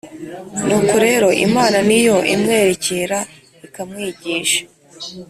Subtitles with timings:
[0.65, 3.17] Nuko rero, Imana ni yo imwerekera,
[3.65, 4.61] ikamwigisha.